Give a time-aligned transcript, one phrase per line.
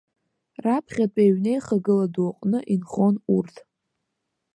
[0.63, 3.55] Раԥхьатәи аҩнеихагыла ду аҟны инхон урҭ.